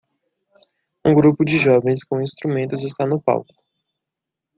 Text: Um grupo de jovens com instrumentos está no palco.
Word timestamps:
Um 1.05 1.13
grupo 1.13 1.45
de 1.45 1.59
jovens 1.59 2.03
com 2.03 2.21
instrumentos 2.23 2.83
está 2.83 3.05
no 3.05 3.21
palco. 3.21 3.53